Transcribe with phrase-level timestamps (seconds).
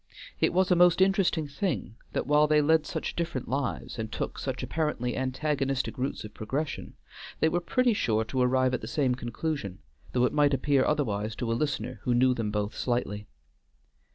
[0.39, 4.39] It was a most interesting thing that while they led such different lives and took
[4.39, 6.95] such apparently antagonistic routes of progression,
[7.39, 9.77] they were pretty sure to arrive at the same conclusion,
[10.13, 13.27] though it might appear otherwise to a listener who knew them both slightly.